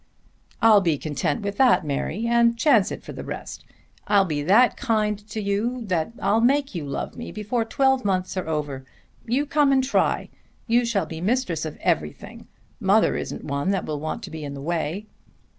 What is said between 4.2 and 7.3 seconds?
be that kind to you that I'll make you love